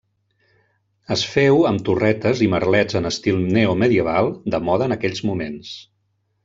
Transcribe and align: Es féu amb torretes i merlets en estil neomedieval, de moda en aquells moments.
Es 1.15 1.25
féu 1.33 1.61
amb 1.73 1.83
torretes 1.89 2.41
i 2.47 2.49
merlets 2.55 2.99
en 3.03 3.11
estil 3.13 3.39
neomedieval, 3.59 4.35
de 4.55 4.65
moda 4.71 4.93
en 4.93 4.97
aquells 5.01 5.27
moments. 5.33 5.81